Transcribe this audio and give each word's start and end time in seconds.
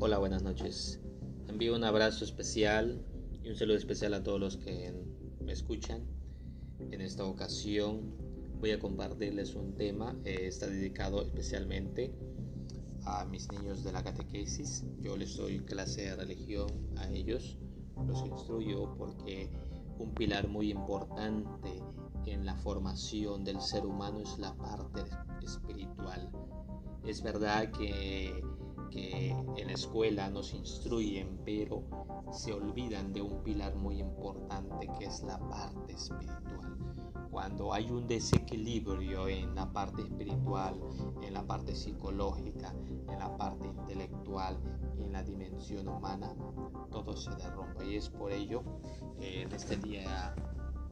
Hola, 0.00 0.18
buenas 0.18 0.44
noches. 0.44 1.00
Envío 1.48 1.74
un 1.74 1.82
abrazo 1.82 2.24
especial 2.24 3.04
y 3.42 3.48
un 3.48 3.56
saludo 3.56 3.76
especial 3.76 4.14
a 4.14 4.22
todos 4.22 4.38
los 4.38 4.56
que 4.56 4.94
me 5.40 5.50
escuchan. 5.50 6.04
En 6.78 7.00
esta 7.00 7.24
ocasión 7.24 8.14
voy 8.60 8.70
a 8.70 8.78
compartirles 8.78 9.56
un 9.56 9.74
tema, 9.74 10.16
eh, 10.24 10.46
está 10.46 10.68
dedicado 10.68 11.22
especialmente 11.22 12.14
a 13.06 13.24
mis 13.24 13.50
niños 13.50 13.82
de 13.82 13.90
la 13.90 14.04
catequesis. 14.04 14.84
Yo 15.00 15.16
les 15.16 15.36
doy 15.36 15.58
clase 15.64 16.02
de 16.02 16.14
religión 16.14 16.68
a 16.96 17.10
ellos, 17.10 17.58
los 18.06 18.24
instruyo 18.24 18.94
porque 18.96 19.50
un 19.98 20.14
pilar 20.14 20.46
muy 20.46 20.70
importante 20.70 21.82
en 22.24 22.46
la 22.46 22.54
formación 22.54 23.42
del 23.42 23.60
ser 23.60 23.84
humano 23.84 24.20
es 24.20 24.38
la 24.38 24.54
parte 24.54 25.02
espiritual. 25.42 26.30
Es 27.04 27.20
verdad 27.20 27.72
que 27.72 28.44
que 28.90 29.30
en 29.30 29.66
la 29.66 29.72
escuela 29.72 30.30
nos 30.30 30.54
instruyen, 30.54 31.40
pero 31.44 31.82
se 32.32 32.52
olvidan 32.52 33.12
de 33.12 33.22
un 33.22 33.42
pilar 33.42 33.74
muy 33.76 34.00
importante 34.00 34.88
que 34.98 35.06
es 35.06 35.22
la 35.22 35.38
parte 35.38 35.92
espiritual. 35.92 36.78
Cuando 37.30 37.72
hay 37.72 37.90
un 37.90 38.06
desequilibrio 38.08 39.28
en 39.28 39.54
la 39.54 39.70
parte 39.72 40.02
espiritual, 40.02 40.74
en 41.22 41.34
la 41.34 41.46
parte 41.46 41.74
psicológica, 41.74 42.74
en 43.08 43.18
la 43.18 43.36
parte 43.36 43.66
intelectual 43.66 44.58
y 44.98 45.04
en 45.04 45.12
la 45.12 45.22
dimensión 45.22 45.88
humana, 45.88 46.34
todo 46.90 47.16
se 47.16 47.30
derrumba. 47.36 47.84
Y 47.84 47.96
es 47.96 48.08
por 48.08 48.32
ello 48.32 48.62
que 49.18 49.42
en 49.42 49.52
este 49.52 49.76
día 49.76 50.34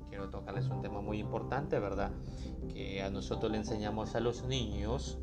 quiero 0.09 0.29
tocarles 0.31 0.69
un 0.69 0.83
tema 0.83 1.01
muy 1.01 1.19
importante, 1.19 1.79
¿verdad? 1.79 2.13
Que 2.73 3.03
a 3.03 3.11
nosotros 3.11 3.51
le 3.51 3.59
enseñamos 3.59 4.15
a 4.15 4.21
los 4.21 4.45
niños 4.45 5.19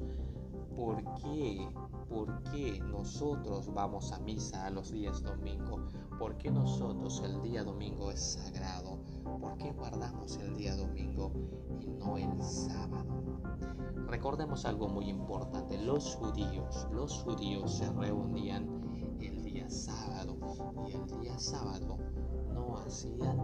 por 0.76 1.04
qué 1.22 1.68
¿Por 2.14 2.44
qué 2.52 2.80
nosotros 2.80 3.74
vamos 3.74 4.12
a 4.12 4.20
misa 4.20 4.68
a 4.68 4.70
los 4.70 4.92
días 4.92 5.24
domingo? 5.24 5.80
¿Por 6.20 6.38
qué 6.38 6.52
nosotros 6.52 7.24
el 7.26 7.42
día 7.42 7.64
domingo 7.64 8.12
es 8.12 8.34
sagrado? 8.34 9.00
¿Por 9.42 9.58
qué 9.58 9.72
guardamos 9.72 10.38
el 10.38 10.56
día 10.56 10.76
domingo 10.76 11.32
y 11.82 11.88
no 11.88 12.18
el 12.20 12.40
sábado? 12.44 13.24
Recordemos 14.06 14.64
algo 14.66 14.88
muy 14.90 15.10
importante. 15.10 15.76
Los 15.82 16.16
judíos, 16.16 16.88
los 16.92 17.24
judíos 17.24 17.74
se 17.80 17.92
reunían 17.92 19.18
el 19.20 19.44
día 19.44 19.68
sábado 19.68 20.38
y 20.88 20.92
el 20.92 21.20
día 21.20 21.40
sábado 21.40 21.98
no 22.54 22.78
hacían 22.78 23.38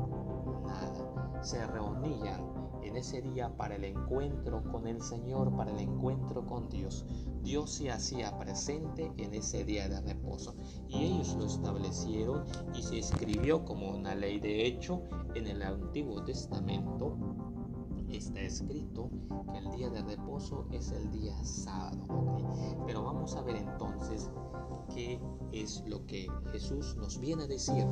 nada. 0.64 1.42
Se 1.42 1.66
reunían 1.66 2.69
en 2.84 2.96
ese 2.96 3.22
día 3.22 3.56
para 3.56 3.76
el 3.76 3.84
encuentro 3.84 4.64
con 4.72 4.88
el 4.88 5.02
Señor, 5.02 5.56
para 5.56 5.72
el 5.72 5.80
encuentro 5.80 6.46
con 6.46 6.70
Dios. 6.70 7.06
Dios 7.44 7.70
se 7.72 7.92
hacía 7.92 8.38
presente 8.38 9.12
en 9.18 9.34
ese 9.34 9.64
día 9.64 9.88
de 9.88 10.02
reposo 10.02 10.56
y 10.88 11.06
ellos 11.06 11.36
lo 11.36 11.46
establecieron 11.46 12.44
y 12.74 12.82
se 12.82 13.00
escribió 13.00 13.64
como 13.66 13.90
una 13.90 14.16
ley 14.16 14.40
de 14.40 14.66
hecho 14.66 15.02
en 15.36 15.48
el 15.48 15.62
Antiguo 15.62 16.24
Testamento. 16.24 17.18
Está 18.10 18.42
escrito 18.42 19.10
que 19.52 19.60
el 19.60 19.72
día 19.72 19.90
de 19.90 20.02
reposo 20.02 20.68
es 20.72 20.92
el 20.92 21.12
día 21.12 21.36
sábado. 21.44 22.08
Pero 22.88 23.04
vamos 23.04 23.36
a 23.36 23.42
ver 23.44 23.58
entonces 23.58 24.32
qué 24.94 25.22
es 25.52 25.84
lo 25.86 26.06
que 26.06 26.28
Jesús 26.52 26.96
nos 26.98 27.20
viene 27.20 27.44
a 27.44 27.48
decir, 27.48 27.86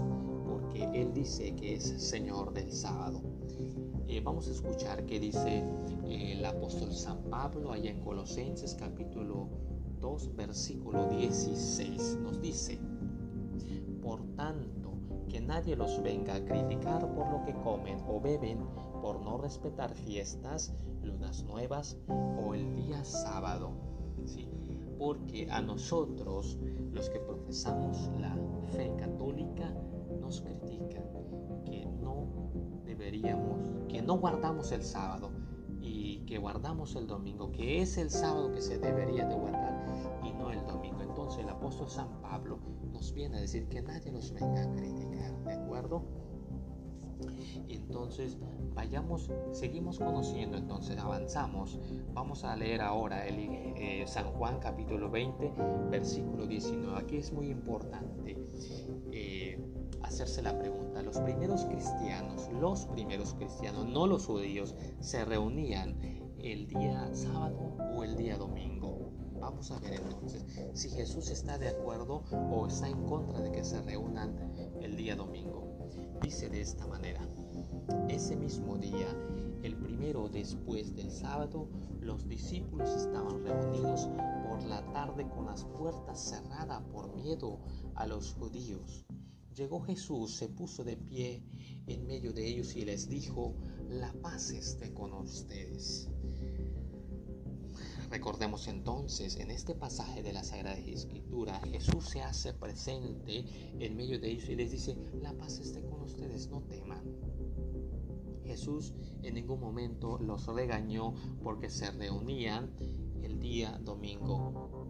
porque 0.48 0.84
Él 0.94 1.14
dice 1.14 1.56
que 1.56 1.76
es 1.76 1.84
Señor 1.84 2.54
del 2.54 2.72
sábado. 2.72 3.22
Eh, 4.10 4.22
vamos 4.22 4.48
a 4.48 4.52
escuchar 4.52 5.06
qué 5.06 5.20
dice 5.20 5.66
eh, 6.06 6.32
el 6.32 6.46
apóstol 6.46 6.94
San 6.94 7.24
Pablo 7.24 7.74
allá 7.74 7.92
en 7.92 8.00
Colosenses 8.00 8.74
capítulo 8.74 9.50
2 10.00 10.34
versículo 10.34 11.10
16. 11.10 12.20
Nos 12.22 12.42
dice, 12.42 12.80
por 14.02 14.24
tanto, 14.38 14.94
que 15.28 15.42
nadie 15.42 15.76
los 15.76 16.02
venga 16.02 16.36
a 16.36 16.46
criticar 16.46 17.02
por 17.16 17.30
lo 17.30 17.44
que 17.44 17.54
comen 17.56 18.00
o 18.08 18.22
beben, 18.22 18.60
por 19.02 19.20
no 19.20 19.40
respetar 19.40 19.94
fiestas, 19.94 20.74
lunas 21.04 21.44
nuevas 21.44 21.98
o 22.08 22.54
el 22.54 22.76
día 22.78 23.04
sábado. 23.04 23.72
Porque 24.98 25.50
a 25.52 25.62
nosotros, 25.62 26.58
los 26.94 27.10
que 27.10 27.20
profesamos 27.20 28.10
la 28.22 28.34
fe 28.72 28.90
católica, 28.98 29.17
que 31.66 31.86
no 31.86 32.28
deberíamos 32.86 33.58
no 34.08 34.18
guardamos 34.18 34.72
el 34.72 34.84
sábado 34.84 35.32
y 35.82 36.20
que 36.26 36.38
guardamos 36.38 36.96
el 36.96 37.08
domingo, 37.08 37.52
que 37.52 37.82
es 37.82 37.98
el 37.98 38.10
sábado 38.10 38.54
que 38.54 38.62
se 38.62 38.80
debería 38.80 39.28
de 39.28 39.36
guardar 39.36 39.86
y 40.24 40.32
no 40.32 40.50
el 40.50 40.66
domingo. 40.66 41.02
Entonces 41.02 41.44
el 41.44 41.50
apóstol 41.50 41.90
San 41.90 42.22
Pablo 42.22 42.58
nos 42.90 43.14
viene 43.14 43.38
a 43.38 43.42
decir 43.42 43.68
que 43.68 43.82
nadie 43.82 44.12
nos 44.12 44.32
venga 44.32 44.64
a 44.64 44.76
criticar, 44.76 45.44
¿de 45.44 45.54
acuerdo? 45.54 46.04
Entonces, 47.68 48.38
vayamos, 48.76 49.30
seguimos 49.52 50.00
conociendo, 50.00 50.56
entonces 50.58 50.98
avanzamos. 50.98 51.80
Vamos 52.14 52.44
a 52.44 52.56
leer 52.56 52.82
ahora 52.82 53.28
el, 53.28 53.38
eh, 53.40 54.04
San 54.08 54.32
Juan 54.34 54.60
capítulo 54.60 55.10
20, 55.10 55.54
versículo 55.90 56.48
19. 56.48 56.98
Aquí 56.98 57.18
es 57.18 57.34
muy 57.34 57.50
importante. 57.50 58.38
Hacerse 60.18 60.42
la 60.42 60.58
pregunta. 60.58 61.04
Los 61.04 61.20
primeros 61.20 61.66
cristianos, 61.66 62.50
los 62.60 62.88
primeros 62.88 63.36
cristianos, 63.36 63.86
no 63.86 64.08
los 64.08 64.26
judíos, 64.26 64.74
se 65.00 65.24
reunían 65.24 65.96
el 66.40 66.68
día 66.68 67.08
sábado 67.14 67.78
o 67.96 68.04
el 68.04 68.18
día 68.18 68.36
domingo. 68.36 69.12
Vamos 69.40 69.70
a 69.70 69.80
ver 69.80 70.02
entonces 70.02 70.44
si 70.74 70.90
Jesús 70.90 71.30
está 71.30 71.60
de 71.60 71.70
acuerdo 71.70 72.24
o 72.32 72.66
está 72.66 72.90
en 72.90 73.06
contra 73.06 73.42
de 73.42 73.52
que 73.52 73.64
se 73.64 73.80
reúnan 73.84 74.36
el 74.82 74.98
día 74.98 75.16
domingo. 75.16 75.88
Dice 76.24 76.50
de 76.50 76.62
esta 76.62 76.88
manera, 76.88 77.22
ese 78.10 78.36
mismo 78.36 78.76
día, 78.76 79.16
el 79.62 79.76
primero 79.76 80.30
después 80.30 80.96
del 80.96 81.12
sábado, 81.12 81.70
los 82.02 82.28
discípulos 82.28 82.90
estaban 82.90 83.46
reunidos 83.46 84.10
por 84.50 84.64
la 84.64 84.84
tarde 84.94 85.30
con 85.30 85.46
las 85.46 85.64
puertas 85.64 86.20
cerradas 86.20 86.82
por 86.92 87.16
miedo 87.16 87.60
a 87.94 88.08
los 88.08 88.34
judíos. 88.34 89.06
Llegó 89.58 89.82
Jesús, 89.82 90.36
se 90.36 90.50
puso 90.50 90.84
de 90.84 90.96
pie 90.96 91.42
en 91.88 92.06
medio 92.06 92.32
de 92.32 92.48
ellos 92.48 92.76
y 92.76 92.86
les 92.86 93.10
dijo, 93.10 93.56
la 93.90 94.14
paz 94.22 94.52
esté 94.52 94.94
con 94.94 95.12
ustedes. 95.14 96.08
Recordemos 98.12 98.68
entonces, 98.68 99.36
en 99.38 99.50
este 99.50 99.74
pasaje 99.74 100.22
de 100.22 100.32
la 100.32 100.44
Sagrada 100.44 100.78
Escritura, 100.78 101.60
Jesús 101.72 102.08
se 102.08 102.22
hace 102.22 102.54
presente 102.54 103.46
en 103.80 103.96
medio 103.98 104.20
de 104.20 104.30
ellos 104.30 104.48
y 104.48 104.56
les 104.56 104.70
dice, 104.70 104.96
la 105.24 105.34
paz 105.34 105.58
esté 105.58 105.82
con 105.82 106.04
ustedes, 106.04 106.50
no 106.50 106.62
teman. 106.62 107.04
Jesús 108.46 108.94
en 109.24 109.34
ningún 109.34 109.60
momento 109.60 110.20
los 110.20 110.46
regañó 110.46 111.16
porque 111.42 111.72
se 111.72 111.90
reunían 111.90 112.76
el 113.24 113.40
día 113.40 113.80
domingo. 113.80 114.86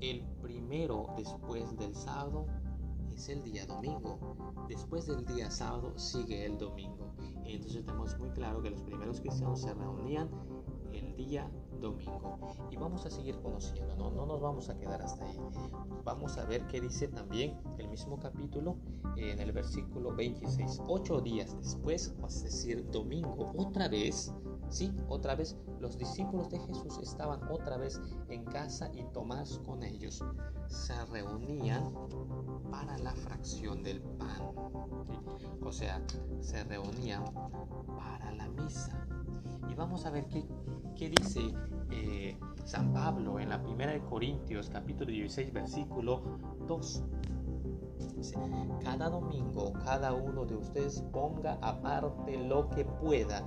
El 0.00 0.22
primero 0.42 1.06
después 1.16 1.76
del 1.78 1.94
sábado 1.94 2.46
es 3.18 3.28
el 3.28 3.42
día 3.42 3.66
domingo. 3.66 4.36
Después 4.68 5.06
del 5.06 5.26
día 5.26 5.50
sábado 5.50 5.92
sigue 5.98 6.46
el 6.46 6.56
domingo. 6.56 7.12
Entonces 7.44 7.84
tenemos 7.84 8.16
muy 8.16 8.30
claro 8.30 8.62
que 8.62 8.70
los 8.70 8.80
primeros 8.82 9.20
cristianos 9.20 9.60
se 9.60 9.74
reunían 9.74 10.30
el 10.92 11.16
día 11.16 11.50
domingo. 11.80 12.38
Y 12.70 12.76
vamos 12.76 13.04
a 13.06 13.10
seguir 13.10 13.36
conociendo, 13.40 13.96
¿no? 13.96 14.12
no 14.12 14.24
nos 14.24 14.40
vamos 14.40 14.68
a 14.68 14.78
quedar 14.78 15.02
hasta 15.02 15.24
ahí. 15.24 15.36
Vamos 16.04 16.38
a 16.38 16.44
ver 16.44 16.64
qué 16.68 16.80
dice 16.80 17.08
también 17.08 17.60
el 17.78 17.88
mismo 17.88 18.20
capítulo 18.20 18.76
en 19.16 19.40
el 19.40 19.50
versículo 19.50 20.14
26. 20.14 20.82
Ocho 20.86 21.20
días 21.20 21.56
después, 21.58 22.14
es 22.24 22.42
decir, 22.44 22.88
domingo, 22.92 23.52
otra 23.56 23.88
vez, 23.88 24.32
sí, 24.70 24.92
otra 25.08 25.34
vez, 25.34 25.56
los 25.80 25.98
discípulos 25.98 26.50
de 26.50 26.58
Jesús 26.60 26.98
estaban 27.02 27.40
otra 27.50 27.76
vez 27.76 28.00
en 28.28 28.44
casa 28.44 28.90
y 28.94 29.04
Tomás 29.12 29.60
con 29.64 29.82
ellos. 29.82 30.24
Se 30.66 31.04
reunían 31.06 31.92
para 32.70 32.98
la 32.98 33.12
fracción 33.12 33.82
del 33.82 34.00
pan. 34.00 34.54
O 35.62 35.72
sea, 35.72 36.02
se 36.40 36.64
reunían 36.64 37.24
para 37.96 38.32
la 38.32 38.48
misa. 38.48 39.06
Y 39.70 39.74
vamos 39.74 40.06
a 40.06 40.10
ver 40.10 40.26
qué, 40.26 40.44
qué 40.96 41.10
dice 41.10 41.54
eh, 41.90 42.36
San 42.64 42.92
Pablo 42.92 43.40
en 43.40 43.48
la 43.48 43.62
primera 43.62 43.92
de 43.92 44.00
Corintios 44.00 44.68
capítulo 44.70 45.10
16 45.10 45.52
versículo 45.52 46.22
2. 46.66 47.02
Cada 48.82 49.08
domingo 49.08 49.72
cada 49.84 50.12
uno 50.12 50.44
de 50.44 50.56
ustedes 50.56 51.02
ponga 51.12 51.58
aparte 51.62 52.36
lo 52.36 52.68
que 52.70 52.84
pueda 52.84 53.42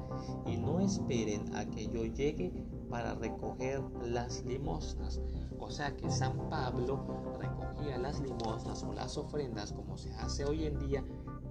y 0.46 0.58
no 0.58 0.80
esperen 0.80 1.56
a 1.56 1.66
que 1.66 1.88
yo 1.88 2.06
llegue 2.06 2.54
para 2.90 3.16
recoger 3.16 3.82
las 4.04 4.44
limosnas. 4.46 5.22
O 5.60 5.70
sea 5.70 5.96
que 5.96 6.10
San 6.10 6.50
Pablo 6.50 7.06
recogía 7.40 7.98
las 7.98 8.20
limosnas 8.22 8.84
o 8.84 8.94
las 8.94 9.18
ofrendas 9.18 9.72
como 9.74 9.98
se 9.98 10.12
hace 10.16 10.46
hoy 10.46 10.66
en 10.66 10.80
día 10.80 11.04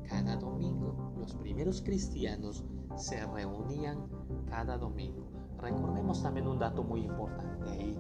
cada 0.08 0.36
domingo. 0.36 1.14
Los 1.18 1.34
primeros 1.34 1.82
cristianos 1.82 2.64
se 2.96 3.24
reunían 3.26 4.08
cada 4.48 4.76
domingo. 4.76 5.30
Recordemos 5.58 6.22
también 6.22 6.48
un 6.48 6.58
dato 6.58 6.82
muy 6.82 7.02
importante 7.02 7.70
ahí, 7.70 7.98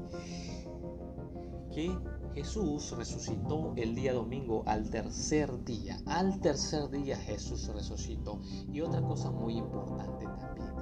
que 1.72 1.96
Jesús 2.34 2.94
resucitó 2.96 3.72
el 3.76 3.94
día 3.94 4.12
domingo 4.12 4.62
al 4.66 4.90
tercer 4.90 5.64
día. 5.64 6.00
Al 6.06 6.40
tercer 6.40 6.90
día 6.90 7.16
Jesús 7.16 7.68
resucitó. 7.74 8.40
Y 8.72 8.80
otra 8.80 9.02
cosa 9.02 9.30
muy 9.30 9.56
importante 9.56 10.26
también. 10.26 10.72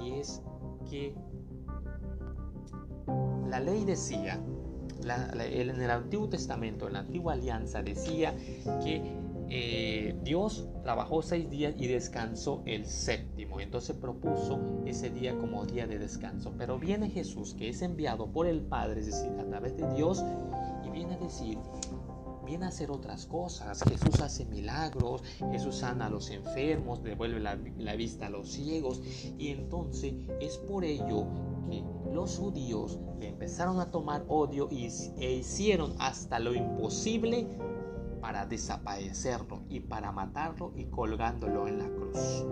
Y 0.00 0.20
es 0.20 0.42
que 0.88 1.14
la 3.48 3.60
ley 3.60 3.84
decía, 3.84 4.40
en 5.02 5.80
el 5.80 5.90
Antiguo 5.90 6.28
Testamento, 6.28 6.86
en 6.86 6.94
la 6.94 7.00
Antigua 7.00 7.34
Alianza, 7.34 7.82
decía 7.82 8.34
que 8.82 9.24
eh, 9.50 10.16
Dios 10.22 10.66
trabajó 10.82 11.22
seis 11.22 11.48
días 11.50 11.74
y 11.78 11.86
descansó 11.86 12.62
el 12.66 12.86
séptimo. 12.86 13.60
Entonces 13.60 13.96
propuso 13.96 14.82
ese 14.86 15.10
día 15.10 15.36
como 15.36 15.66
día 15.66 15.86
de 15.86 15.98
descanso. 15.98 16.54
Pero 16.56 16.78
viene 16.78 17.10
Jesús, 17.10 17.54
que 17.54 17.68
es 17.68 17.82
enviado 17.82 18.30
por 18.30 18.46
el 18.46 18.62
Padre, 18.62 19.00
es 19.00 19.06
decir, 19.06 19.30
a 19.38 19.44
través 19.44 19.76
de 19.76 19.92
Dios, 19.94 20.24
viene 20.94 21.14
a 21.14 21.18
decir, 21.18 21.58
viene 22.46 22.64
a 22.66 22.68
hacer 22.68 22.90
otras 22.90 23.26
cosas. 23.26 23.82
Jesús 23.82 24.20
hace 24.20 24.46
milagros, 24.46 25.22
Jesús 25.50 25.76
sana 25.76 26.06
a 26.06 26.10
los 26.10 26.30
enfermos, 26.30 27.02
devuelve 27.02 27.40
la, 27.40 27.96
vista 27.96 28.26
a 28.26 28.30
los 28.30 28.50
ciegos. 28.50 29.02
Y 29.36 29.48
entonces 29.48 30.14
es 30.40 30.56
por 30.58 30.84
ello 30.84 31.26
que 31.68 31.84
los 32.12 32.38
judíos 32.38 32.98
empezaron 33.20 33.80
a 33.80 33.90
tomar 33.90 34.24
odio 34.28 34.68
y, 34.70 34.86
e 35.18 35.32
hicieron 35.32 35.94
hasta 35.98 36.38
lo 36.38 36.54
imposible 36.54 37.48
para 38.20 38.46
desaparecerlo 38.46 39.64
y 39.68 39.80
para 39.80 40.12
matarlo 40.12 40.72
y 40.76 40.86
colgándolo 40.86 41.66
en 41.68 41.78
la 41.78 41.88
cruz. 41.88 42.46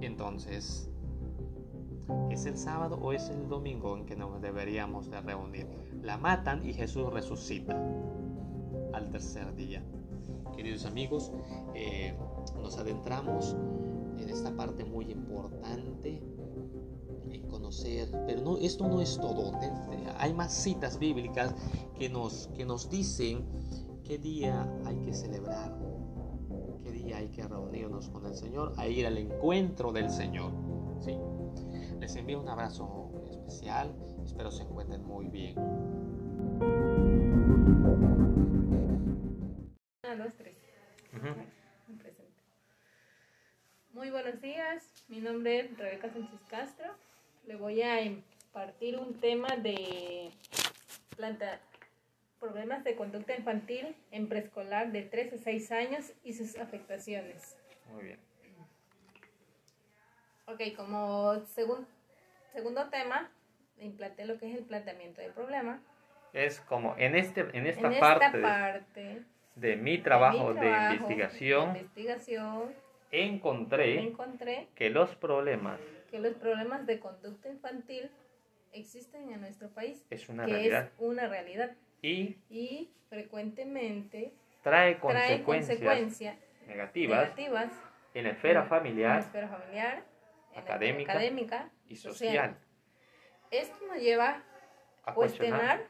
Entonces, 0.00 0.89
¿es 2.30 2.46
el 2.46 2.56
sábado 2.56 2.98
o 3.00 3.12
es 3.12 3.28
el 3.28 3.48
domingo 3.48 3.96
en 3.96 4.06
que 4.06 4.16
nos 4.16 4.40
deberíamos 4.40 5.10
de 5.10 5.20
reunir? 5.20 5.66
La 6.02 6.16
matan 6.16 6.66
y 6.66 6.72
Jesús 6.72 7.12
resucita 7.12 7.76
al 8.92 9.10
tercer 9.10 9.54
día. 9.54 9.82
Queridos 10.56 10.84
amigos, 10.84 11.32
eh, 11.74 12.14
nos 12.60 12.78
adentramos 12.78 13.56
en 14.18 14.28
esta 14.28 14.50
parte 14.56 14.84
muy 14.84 15.10
importante 15.10 16.22
en 17.30 17.42
conocer, 17.48 18.10
pero 18.26 18.42
no, 18.42 18.56
esto 18.56 18.88
no 18.88 19.00
es 19.00 19.18
todo. 19.18 19.52
Hay 20.18 20.34
más 20.34 20.52
citas 20.52 20.98
bíblicas 20.98 21.54
que 21.98 22.08
nos, 22.08 22.48
que 22.56 22.64
nos 22.64 22.90
dicen 22.90 23.44
qué 24.04 24.18
día 24.18 24.68
hay 24.84 24.96
que 24.98 25.14
celebrar, 25.14 25.78
qué 26.82 26.90
día 26.90 27.18
hay 27.18 27.28
que 27.28 27.46
reunirnos 27.46 28.08
con 28.08 28.26
el 28.26 28.34
Señor, 28.34 28.72
a 28.76 28.88
ir 28.88 29.06
al 29.06 29.18
encuentro 29.18 29.92
del 29.92 30.10
Señor. 30.10 30.52
¿sí? 31.00 31.16
Les 32.00 32.16
envío 32.16 32.40
un 32.40 32.48
abrazo 32.48 33.12
especial, 33.30 33.94
espero 34.24 34.50
se 34.50 34.62
encuentren 34.62 35.04
muy 35.04 35.28
bien. 35.28 35.54
Muy 43.92 44.10
buenos 44.10 44.40
días, 44.40 44.90
mi 45.08 45.18
nombre 45.18 45.60
es 45.60 45.76
Rebeca 45.76 46.10
Sánchez 46.10 46.40
Castro. 46.48 46.90
Le 47.46 47.56
voy 47.56 47.82
a 47.82 48.00
impartir 48.00 48.96
un 48.96 49.20
tema 49.20 49.56
de 49.56 50.30
planta, 51.16 51.60
problemas 52.38 52.82
de 52.82 52.96
conducta 52.96 53.36
infantil 53.36 53.94
en 54.10 54.26
preescolar 54.26 54.90
de 54.90 55.02
3 55.02 55.34
a 55.34 55.36
6 55.36 55.72
años 55.72 56.12
y 56.24 56.32
sus 56.32 56.56
afectaciones. 56.56 57.58
Muy 57.92 58.04
bien. 58.04 58.29
Ok, 60.46 60.76
como 60.76 61.40
segundo 61.46 62.88
tema, 62.90 63.30
implanté 63.78 64.24
lo 64.24 64.38
que 64.38 64.50
es 64.50 64.56
el 64.56 64.64
planteamiento 64.64 65.20
del 65.20 65.32
problema. 65.32 65.80
Es 66.32 66.60
como 66.60 66.94
en, 66.96 67.16
este, 67.16 67.46
en 67.52 67.66
esta, 67.66 67.90
parte, 67.98 69.24
de, 69.56 69.76
mi 69.76 69.98
trabajo 69.98 70.54
de, 70.54 70.68
investigación, 70.68 71.76
investigación 71.76 72.72
encontré, 73.10 73.98
encontré 73.98 74.68
que 74.76 74.90
los 74.90 75.16
problemas 75.16 75.80
que 76.10 76.18
los 76.18 76.34
problemas 76.34 76.86
de 76.86 76.98
conducta 76.98 77.48
infantil 77.48 78.10
existen 78.72 79.32
en 79.32 79.40
nuestro 79.40 79.68
país. 79.70 80.04
Es 80.10 80.28
una 80.28 80.44
realidad. 80.46 80.86
Es 80.86 80.92
una 80.98 81.28
realidad. 81.28 81.72
Y, 82.02 82.38
y 82.48 82.90
frecuentemente 83.08 84.32
trae 84.62 84.98
consecuencias, 84.98 86.36
negativas, 86.66 87.32
en 88.14 88.24
la 88.24 88.30
esfera 88.30 88.64
familiar, 88.64 89.10
en 89.10 89.16
la 89.16 89.26
esfera 89.26 89.48
familiar 89.48 90.09
académica, 90.54 91.12
académica, 91.12 91.70
y 91.88 91.96
social. 91.96 92.58
Esto 93.50 93.86
nos 93.86 93.98
lleva 93.98 94.42
a 95.04 95.14
cuestionar 95.14 95.86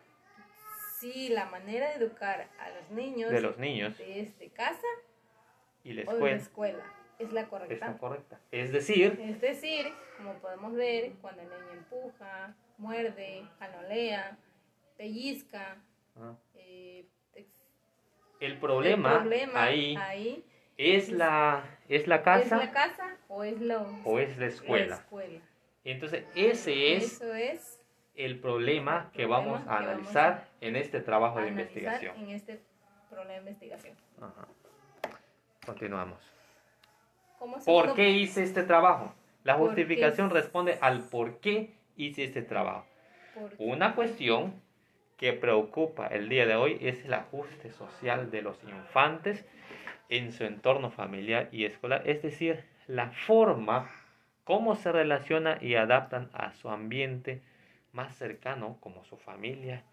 si 0.98 1.28
la 1.28 1.46
manera 1.46 1.88
de 1.90 2.04
educar 2.04 2.48
a 2.58 2.70
los 2.70 2.90
niños 2.90 3.30
de 3.30 3.40
los 3.40 3.58
niños 3.58 3.96
desde 3.98 4.50
casa 4.50 4.86
y 5.82 5.94
la 5.94 6.02
escuela, 6.02 6.36
escuela 6.36 6.84
es 7.18 7.32
la 7.32 7.48
correcta. 7.48 7.74
Es 7.74 7.80
la 7.80 7.98
correcta. 7.98 8.40
Es 8.50 8.72
decir, 8.72 9.18
es 9.20 9.40
decir, 9.40 9.92
como 10.16 10.34
podemos 10.34 10.72
ver, 10.74 11.12
cuando 11.20 11.42
el 11.42 11.48
niño 11.48 11.72
empuja, 11.72 12.54
muerde, 12.78 13.46
anolea, 13.60 14.38
pellizca, 14.96 15.76
ah. 16.16 16.34
eh, 16.54 17.06
el, 18.40 18.58
problema 18.58 19.22
ahí, 19.54 20.44
es, 20.80 21.10
la 21.10 21.64
es 21.88 22.06
la 22.06 22.22
casa, 22.22 22.56
es 22.56 22.64
la 22.66 22.72
casa 22.72 23.16
o 23.28 23.44
es, 23.44 23.60
lo, 23.60 23.86
o 24.04 24.18
es 24.18 24.38
la 24.38 24.46
escuela. 24.46 25.04
Entonces, 25.84 26.24
ese 26.34 26.96
es, 26.96 27.20
es 27.20 27.80
el 28.14 28.38
problema 28.38 29.10
que 29.12 29.26
vamos 29.26 29.60
a 29.66 29.78
analizar 29.78 30.48
en 30.60 30.76
este 30.76 31.00
trabajo 31.00 31.40
de 31.40 31.48
investigación. 31.48 32.16
En 32.16 32.30
este 32.30 32.60
problema 33.10 33.32
de 33.34 33.38
investigación. 33.40 33.94
Continuamos. 35.66 36.18
¿Por 37.64 37.94
qué 37.94 38.10
hice 38.10 38.42
este 38.42 38.62
trabajo? 38.62 39.14
La 39.44 39.54
justificación 39.54 40.30
responde 40.30 40.78
al 40.80 41.02
por 41.08 41.40
qué 41.40 41.74
hice 41.96 42.24
este 42.24 42.42
trabajo. 42.42 42.86
Una 43.58 43.94
cuestión 43.94 44.54
que 45.16 45.34
preocupa 45.34 46.06
el 46.06 46.30
día 46.30 46.46
de 46.46 46.56
hoy 46.56 46.78
es 46.80 47.04
el 47.04 47.12
ajuste 47.12 47.70
social 47.72 48.30
de 48.30 48.42
los 48.42 48.62
infantes 48.64 49.44
en 50.10 50.32
su 50.32 50.44
entorno 50.44 50.90
familiar 50.90 51.48
y 51.52 51.64
escolar, 51.64 52.02
es 52.04 52.20
decir, 52.20 52.64
la 52.86 53.10
forma 53.10 53.90
cómo 54.44 54.74
se 54.74 54.90
relacionan 54.92 55.64
y 55.64 55.76
adaptan 55.76 56.28
a 56.34 56.52
su 56.52 56.68
ambiente 56.68 57.40
más 57.92 58.16
cercano 58.16 58.76
como 58.80 59.04
su 59.04 59.16
familia 59.16 59.84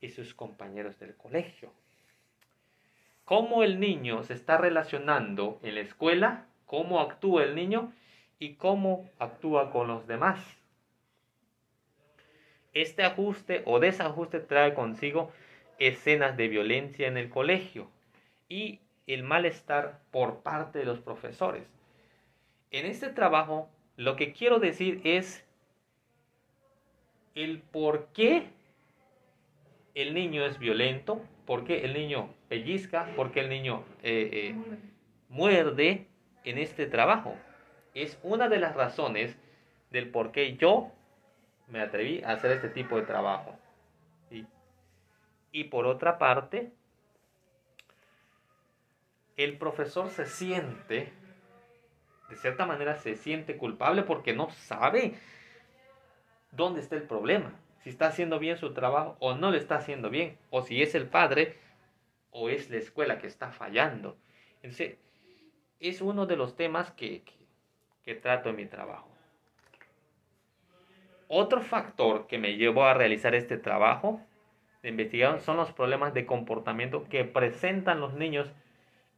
y 0.00 0.10
sus 0.10 0.34
compañeros 0.34 0.98
del 1.00 1.16
colegio. 1.16 1.72
Cómo 3.24 3.64
el 3.64 3.80
niño 3.80 4.22
se 4.22 4.34
está 4.34 4.56
relacionando 4.56 5.58
en 5.64 5.74
la 5.74 5.80
escuela, 5.80 6.46
cómo 6.64 7.00
actúa 7.00 7.42
el 7.42 7.56
niño 7.56 7.92
y 8.38 8.54
cómo 8.54 9.10
actúa 9.18 9.72
con 9.72 9.88
los 9.88 10.06
demás. 10.06 10.40
Este 12.72 13.02
ajuste 13.02 13.62
o 13.64 13.80
desajuste 13.80 14.38
trae 14.38 14.74
consigo 14.74 15.32
escenas 15.80 16.36
de 16.36 16.46
violencia 16.46 17.08
en 17.08 17.16
el 17.16 17.30
colegio 17.30 17.90
y 18.48 18.80
el 19.06 19.22
malestar 19.22 20.00
por 20.10 20.40
parte 20.42 20.78
de 20.78 20.84
los 20.84 21.00
profesores. 21.00 21.68
En 22.70 22.86
este 22.86 23.08
trabajo 23.08 23.70
lo 23.96 24.16
que 24.16 24.32
quiero 24.32 24.58
decir 24.58 25.00
es 25.04 25.46
el 27.34 27.60
por 27.60 28.08
qué 28.08 28.48
el 29.94 30.12
niño 30.12 30.44
es 30.44 30.58
violento, 30.58 31.20
por 31.46 31.64
qué 31.64 31.84
el 31.84 31.94
niño 31.94 32.34
pellizca, 32.48 33.06
por 33.16 33.32
qué 33.32 33.40
el 33.40 33.48
niño 33.48 33.84
eh, 34.02 34.30
eh, 34.32 34.54
muerde 35.28 36.06
en 36.44 36.58
este 36.58 36.86
trabajo. 36.86 37.34
Es 37.94 38.18
una 38.22 38.48
de 38.48 38.58
las 38.58 38.74
razones 38.74 39.38
del 39.90 40.10
por 40.10 40.32
qué 40.32 40.56
yo 40.56 40.92
me 41.68 41.80
atreví 41.80 42.22
a 42.22 42.32
hacer 42.32 42.50
este 42.50 42.68
tipo 42.68 42.96
de 42.96 43.02
trabajo. 43.02 43.56
Y 45.52 45.64
por 45.64 45.86
otra 45.86 46.18
parte, 46.18 46.70
el 49.36 49.58
profesor 49.58 50.08
se 50.10 50.26
siente, 50.26 51.12
de 52.28 52.36
cierta 52.36 52.66
manera 52.66 52.96
se 52.96 53.16
siente 53.16 53.56
culpable 53.56 54.02
porque 54.02 54.32
no 54.32 54.50
sabe 54.50 55.14
dónde 56.52 56.80
está 56.80 56.96
el 56.96 57.02
problema, 57.02 57.52
si 57.82 57.90
está 57.90 58.08
haciendo 58.08 58.38
bien 58.38 58.56
su 58.56 58.72
trabajo 58.72 59.16
o 59.20 59.34
no 59.34 59.50
lo 59.50 59.56
está 59.56 59.76
haciendo 59.76 60.10
bien, 60.10 60.38
o 60.50 60.62
si 60.62 60.82
es 60.82 60.94
el 60.94 61.06
padre 61.06 61.56
o 62.30 62.48
es 62.48 62.70
la 62.70 62.76
escuela 62.78 63.18
que 63.18 63.26
está 63.26 63.50
fallando. 63.50 64.16
Entonces, 64.62 64.96
es 65.80 66.00
uno 66.00 66.26
de 66.26 66.36
los 66.36 66.56
temas 66.56 66.90
que, 66.92 67.22
que, 68.02 68.14
trato 68.14 68.48
en 68.48 68.56
mi 68.56 68.66
trabajo. 68.66 69.08
Otro 71.28 71.60
factor 71.60 72.26
que 72.26 72.38
me 72.38 72.56
llevó 72.56 72.84
a 72.84 72.94
realizar 72.94 73.34
este 73.34 73.58
trabajo 73.58 74.20
de 74.82 74.90
investigación 74.90 75.40
son 75.40 75.56
los 75.56 75.72
problemas 75.72 76.14
de 76.14 76.24
comportamiento 76.24 77.04
que 77.04 77.24
presentan 77.24 78.00
los 78.00 78.14
niños 78.14 78.52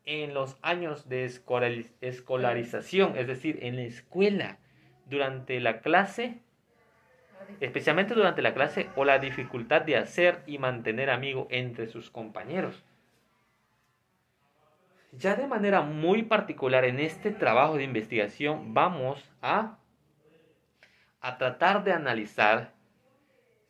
en 0.08 0.34
los 0.34 0.56
años 0.62 1.08
de 1.08 1.24
escolarización, 2.00 3.16
es 3.16 3.26
decir, 3.26 3.58
en 3.62 3.76
la 3.76 3.82
escuela, 3.82 4.58
durante 5.06 5.60
la 5.60 5.80
clase 5.80 6.40
especialmente 7.60 8.14
durante 8.14 8.42
la 8.42 8.54
clase, 8.54 8.90
o 8.96 9.04
la 9.04 9.18
dificultad 9.18 9.82
de 9.82 9.96
hacer 9.96 10.42
y 10.46 10.58
mantener 10.58 11.10
amigo 11.10 11.46
entre 11.50 11.88
sus 11.88 12.10
compañeros. 12.10 12.82
Ya 15.12 15.34
de 15.34 15.46
manera 15.46 15.80
muy 15.80 16.22
particular 16.22 16.84
en 16.84 17.00
este 17.00 17.30
trabajo 17.30 17.76
de 17.76 17.84
investigación 17.84 18.74
vamos 18.74 19.24
a, 19.40 19.78
a 21.20 21.38
tratar 21.38 21.82
de 21.82 21.92
analizar 21.92 22.72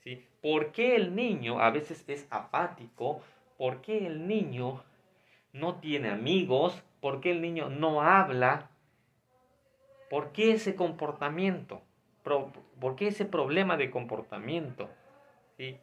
¿sí? 0.02 0.26
por 0.42 0.72
qué 0.72 0.96
el 0.96 1.14
niño 1.14 1.60
a 1.60 1.70
veces 1.70 2.04
es 2.08 2.26
apático, 2.30 3.22
por 3.56 3.80
qué 3.80 4.06
el 4.06 4.26
niño 4.26 4.82
no 5.52 5.80
tiene 5.80 6.10
amigos, 6.10 6.82
por 7.00 7.20
qué 7.20 7.30
el 7.30 7.40
niño 7.40 7.68
no 7.68 8.02
habla, 8.02 8.70
por 10.10 10.32
qué 10.32 10.52
ese 10.52 10.74
comportamiento. 10.74 11.82
¿Por 12.22 12.96
qué 12.96 13.08
ese 13.08 13.24
problema 13.24 13.76
de 13.76 13.90
comportamiento? 13.90 14.90
¿Sí? 15.56 15.78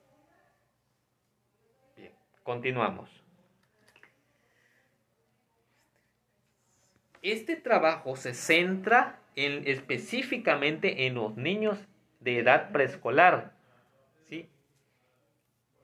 Bien, 1.97 2.13
continuamos. 2.43 3.09
Este 7.23 7.55
trabajo 7.55 8.15
se 8.15 8.35
centra 8.35 9.19
en, 9.35 9.67
específicamente 9.67 11.07
en 11.07 11.15
los 11.15 11.35
niños 11.35 11.79
de 12.19 12.37
edad 12.39 12.71
preescolar. 12.71 13.54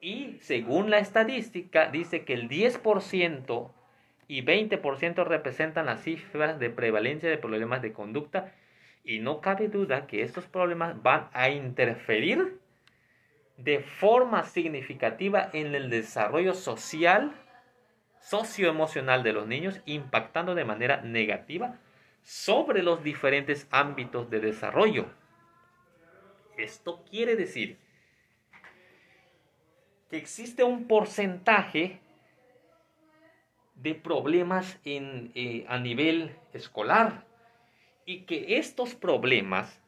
Y 0.02 0.40
según 0.42 0.90
la 0.90 0.98
estadística, 0.98 1.92
dice 1.92 2.26
que 2.26 2.34
el 2.34 2.50
10% 2.50 3.72
y 4.28 4.42
20% 4.44 5.24
representan 5.24 5.86
las 5.86 6.02
cifras 6.02 6.58
de 6.60 6.72
prevalencia 6.72 7.30
de 7.30 7.38
problemas 7.38 7.84
de 7.84 7.94
conducta 7.94 8.52
y 9.04 9.20
no 9.20 9.42
cabe 9.42 9.68
duda 9.68 10.08
que 10.08 10.24
estos 10.24 10.46
problemas 10.46 11.02
van 11.04 11.30
a 11.34 11.50
interferir 11.50 12.60
de 13.58 13.80
forma 13.80 14.44
significativa 14.44 15.50
en 15.54 15.76
el 15.76 15.92
desarrollo 15.92 16.56
social, 16.56 17.36
socioemocional 18.22 19.22
de 19.22 19.34
los 19.34 19.48
niños, 19.48 19.82
impactando 19.86 20.56
de 20.56 20.66
manera 20.66 21.02
negativa 21.02 21.78
sobre 22.24 22.82
los 22.82 23.04
diferentes 23.04 23.68
ámbitos 23.70 24.32
de 24.32 24.40
desarrollo. 24.40 25.06
Esto 26.58 27.04
quiere 27.10 27.36
decir 27.36 27.78
que 30.12 30.18
existe 30.18 30.66
un 30.66 30.88
porcentaje 30.88 32.02
de 33.76 33.96
problemas 33.96 34.78
en, 34.84 35.32
eh, 35.36 35.66
a 35.70 35.80
nivel 35.80 36.36
escolar, 36.52 37.24
y 38.06 38.24
que 38.24 38.58
estos 38.58 38.94
problemas 38.94 39.80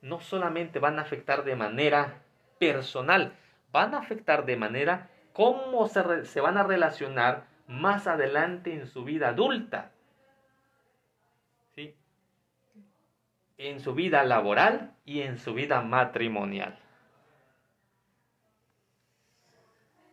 no 0.00 0.20
solamente 0.20 0.78
van 0.78 0.98
a 0.98 1.02
afectar 1.02 1.44
de 1.44 1.56
manera 1.56 2.22
personal, 2.58 3.34
van 3.70 3.94
a 3.94 3.98
afectar 3.98 4.46
de 4.46 4.56
manera 4.56 5.10
cómo 5.34 5.86
se, 5.88 6.24
se 6.24 6.40
van 6.40 6.56
a 6.56 6.62
relacionar 6.62 7.44
más 7.68 8.06
adelante 8.06 8.72
en 8.72 8.86
su 8.86 9.04
vida 9.04 9.28
adulta, 9.28 9.92
¿sí? 11.74 11.94
en 13.58 13.80
su 13.80 13.94
vida 13.94 14.24
laboral 14.24 14.94
y 15.04 15.20
en 15.20 15.38
su 15.38 15.52
vida 15.52 15.82
matrimonial. 15.82 16.78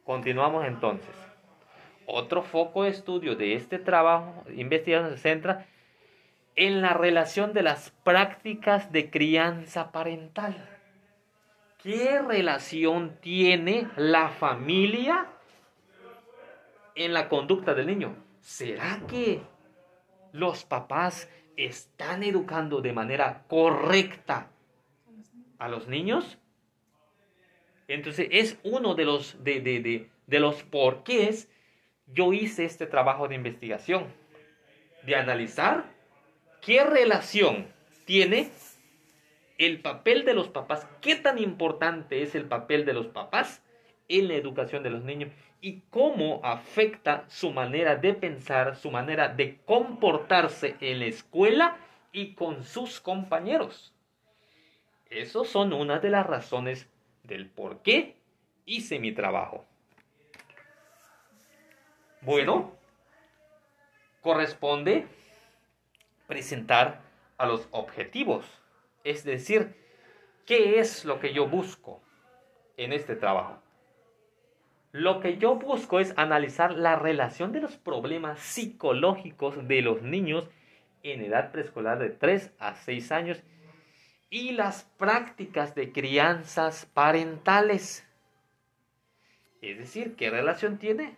Continuamos 0.07 0.65
entonces. 0.65 1.13
Otro 2.05 2.41
foco 2.41 2.83
de 2.83 2.91
estudio 2.91 3.35
de 3.35 3.55
este 3.55 3.77
trabajo 3.77 4.45
investigación 4.55 5.11
se 5.11 5.17
centra 5.17 5.65
en 6.55 6.81
la 6.81 6.93
relación 6.93 7.51
de 7.51 7.61
las 7.61 7.89
prácticas 8.05 8.93
de 8.93 9.09
crianza 9.09 9.91
parental. 9.91 10.55
¿Qué 11.83 12.21
relación 12.21 13.17
tiene 13.19 13.89
la 13.97 14.29
familia 14.29 15.27
en 16.95 17.11
la 17.11 17.27
conducta 17.27 17.73
del 17.73 17.87
niño? 17.87 18.15
¿Será 18.39 19.01
que 19.09 19.41
los 20.31 20.63
papás 20.63 21.29
están 21.57 22.23
educando 22.23 22.79
de 22.79 22.93
manera 22.93 23.43
correcta 23.49 24.47
a 25.59 25.67
los 25.67 25.89
niños? 25.89 26.37
Entonces 27.87 28.27
es 28.31 28.57
uno 28.63 28.95
de 28.95 29.05
los, 29.05 29.43
de, 29.43 29.61
de, 29.61 30.09
de 30.25 30.39
los 30.39 30.63
porqués 30.63 31.49
yo 32.07 32.33
hice 32.33 32.65
este 32.65 32.85
trabajo 32.85 33.27
de 33.27 33.35
investigación, 33.35 34.07
de 35.03 35.15
analizar 35.15 35.97
¿Qué 36.67 36.83
relación 36.83 37.67
tiene 38.03 38.49
el 39.57 39.79
papel 39.79 40.25
de 40.25 40.33
los 40.33 40.49
papás? 40.49 40.85
¿Qué 40.99 41.15
tan 41.15 41.37
importante 41.37 42.23
es 42.23 42.35
el 42.35 42.45
papel 42.45 42.83
de 42.83 42.91
los 42.91 43.07
papás 43.07 43.63
en 44.09 44.27
la 44.27 44.33
educación 44.33 44.83
de 44.83 44.89
los 44.89 45.03
niños? 45.05 45.31
¿Y 45.61 45.79
cómo 45.89 46.41
afecta 46.43 47.23
su 47.29 47.51
manera 47.51 47.95
de 47.95 48.13
pensar, 48.13 48.75
su 48.75 48.91
manera 48.91 49.29
de 49.29 49.59
comportarse 49.65 50.75
en 50.81 50.99
la 50.99 51.05
escuela 51.05 51.77
y 52.11 52.33
con 52.33 52.63
sus 52.63 52.99
compañeros? 52.99 53.93
Esas 55.09 55.47
son 55.47 55.71
una 55.71 55.99
de 55.99 56.09
las 56.09 56.25
razones 56.25 56.89
del 57.27 57.49
por 57.49 57.81
qué 57.81 58.15
hice 58.65 58.99
mi 58.99 59.11
trabajo. 59.11 59.65
Bueno, 62.21 62.71
corresponde 64.21 65.05
presentar 66.25 67.01
a 67.37 67.45
los 67.45 67.67
objetivos. 67.71 68.45
Es 69.03 69.23
decir, 69.23 69.75
¿qué 70.45 70.79
es 70.79 71.05
lo 71.05 71.19
que 71.19 71.33
yo 71.33 71.47
busco 71.47 72.01
en 72.75 72.91
este 72.91 73.15
trabajo? 73.15 73.61
Lo 74.91 75.19
que 75.19 75.37
yo 75.37 75.55
busco 75.55 75.99
es 75.99 76.13
analizar 76.17 76.73
la 76.73 76.95
relación 76.95 77.51
de 77.51 77.61
los 77.61 77.77
problemas 77.77 78.39
psicológicos 78.39 79.67
de 79.67 79.81
los 79.81 80.01
niños 80.01 80.49
en 81.03 81.21
edad 81.21 81.51
preescolar 81.51 81.99
de 81.99 82.09
3 82.09 82.51
a 82.57 82.73
6 82.75 83.11
años 83.11 83.43
y 84.29 84.51
las 84.51 84.83
prácticas 84.97 85.75
de 85.75 85.91
crianzas 85.91 86.85
parentales. 86.85 88.05
Es 89.61 89.77
decir, 89.77 90.15
¿qué 90.15 90.29
relación 90.29 90.77
tiene 90.77 91.15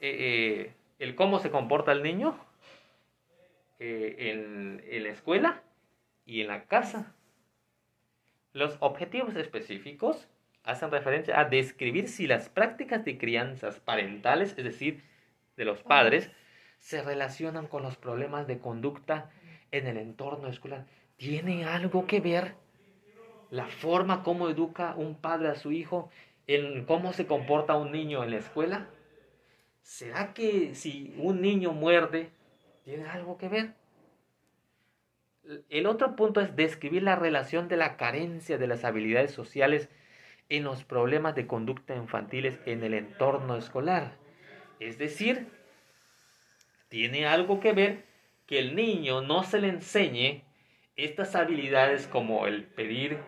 eh, 0.00 0.16
eh, 0.18 0.72
el 0.98 1.14
cómo 1.14 1.38
se 1.38 1.50
comporta 1.50 1.92
el 1.92 2.02
niño 2.02 2.38
eh, 3.78 4.16
en, 4.18 5.02
la 5.02 5.08
escuela 5.08 5.62
y 6.26 6.42
en 6.42 6.48
la 6.48 6.64
casa. 6.64 7.14
Los 8.52 8.76
objetivos 8.80 9.34
específicos 9.34 10.28
hacen 10.62 10.90
referencia 10.90 11.40
a 11.40 11.46
describir 11.46 12.08
si 12.08 12.26
las 12.26 12.48
prácticas 12.48 13.04
de 13.04 13.18
crianzas 13.18 13.80
parentales, 13.80 14.54
es 14.56 14.64
decir, 14.64 15.02
de 15.56 15.64
los 15.64 15.82
padres, 15.82 16.30
se 16.78 17.02
relacionan 17.02 17.66
con 17.66 17.82
los 17.82 17.96
problemas 17.96 18.46
de 18.46 18.58
conducta 18.58 19.30
en 19.70 19.86
el 19.86 19.96
entorno 19.96 20.48
escolar. 20.48 20.86
¿Tiene 21.16 21.64
algo 21.64 22.06
que 22.06 22.20
ver 22.20 22.54
la 23.50 23.66
forma 23.66 24.22
como 24.22 24.48
educa 24.48 24.94
un 24.96 25.14
padre 25.14 25.48
a 25.48 25.54
su 25.54 25.72
hijo 25.72 26.10
en 26.46 26.84
cómo 26.84 27.12
se 27.12 27.26
comporta 27.26 27.76
un 27.76 27.92
niño 27.92 28.24
en 28.24 28.30
la 28.30 28.38
escuela? 28.38 28.88
¿Será 29.82 30.34
que 30.34 30.74
si 30.74 31.14
un 31.18 31.40
niño 31.40 31.72
muerde 31.72 32.30
¿Tiene 32.84 33.08
algo 33.08 33.38
que 33.38 33.48
ver? 33.48 33.72
El 35.70 35.86
otro 35.86 36.16
punto 36.16 36.40
es 36.40 36.54
describir 36.54 37.02
la 37.02 37.16
relación 37.16 37.66
de 37.66 37.78
la 37.78 37.96
carencia 37.96 38.58
de 38.58 38.66
las 38.66 38.84
habilidades 38.84 39.30
sociales 39.30 39.88
en 40.50 40.64
los 40.64 40.84
problemas 40.84 41.34
de 41.34 41.46
conducta 41.46 41.96
infantiles 41.96 42.58
en 42.66 42.84
el 42.84 42.92
entorno 42.92 43.56
escolar. 43.56 44.16
Es 44.80 44.98
decir, 44.98 45.48
tiene 46.88 47.26
algo 47.26 47.58
que 47.60 47.72
ver 47.72 48.04
que 48.46 48.58
el 48.58 48.76
niño 48.76 49.22
no 49.22 49.44
se 49.44 49.60
le 49.60 49.68
enseñe 49.68 50.44
estas 50.96 51.34
habilidades 51.34 52.06
como 52.06 52.46
el 52.46 52.64
pedir 52.64 53.18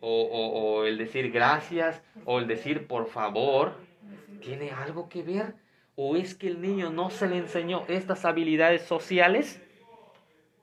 o, 0.00 0.84
el 0.84 0.98
decir 0.98 1.30
gracias 1.30 2.02
o 2.24 2.38
el 2.38 2.46
decir 2.46 2.86
por 2.86 3.08
favor. 3.08 3.76
¿Tiene 4.40 4.70
algo 4.70 5.08
que 5.08 5.22
ver? 5.22 5.54
¿O 5.96 6.16
es 6.16 6.34
que 6.34 6.46
el 6.46 6.60
niño 6.60 6.90
no 6.90 7.10
se 7.10 7.28
le 7.28 7.38
enseñó 7.38 7.84
estas 7.88 8.24
habilidades 8.24 8.82
sociales? 8.82 9.60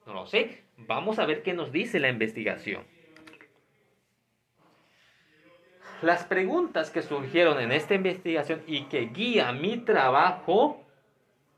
No 0.05 0.13
lo 0.13 0.25
sé. 0.25 0.63
Vamos 0.77 1.19
a 1.19 1.25
ver 1.25 1.43
qué 1.43 1.53
nos 1.53 1.71
dice 1.71 1.99
la 1.99 2.09
investigación. 2.09 2.83
Las 6.01 6.25
preguntas 6.25 6.91
que 6.91 7.01
surgieron 7.01 7.59
en 7.59 7.71
esta 7.71 7.95
investigación 7.95 8.61
y 8.67 8.83
que 8.83 9.07
guía 9.07 9.51
mi 9.53 9.77
trabajo 9.77 10.85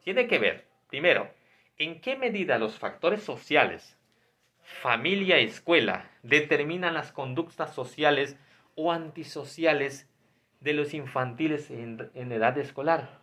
tiene 0.03 0.27
que 0.27 0.39
ver, 0.39 0.65
primero, 0.87 1.29
en 1.77 1.99
qué 2.01 2.15
medida 2.15 2.57
los 2.57 2.77
factores 2.77 3.23
sociales, 3.23 3.96
familia 4.67 5.39
y 5.39 5.45
escuela, 5.45 6.09
determinan 6.23 6.93
las 6.93 7.11
conductas 7.11 7.73
sociales 7.73 8.37
o 8.75 8.91
antisociales 8.91 10.09
de 10.59 10.73
los 10.73 10.93
infantiles 10.93 11.71
en, 11.71 12.11
en 12.13 12.31
edad 12.31 12.57
escolar. 12.57 13.19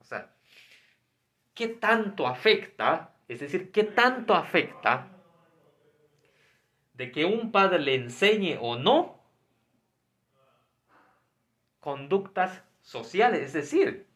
O 0.00 0.04
sea, 0.04 0.30
¿qué 1.54 1.68
tanto 1.68 2.26
afecta? 2.26 3.12
Es 3.28 3.40
decir, 3.40 3.70
¿qué 3.70 3.84
tanto 3.84 4.34
afecta 4.34 5.08
de 6.94 7.12
que 7.12 7.24
un 7.24 7.52
padre 7.52 7.78
le 7.78 7.94
enseñe 7.94 8.56
o 8.60 8.76
no 8.76 9.20
conductas 11.80 12.62
sociales, 12.82 13.40
es 13.40 13.52
decir, 13.52 14.06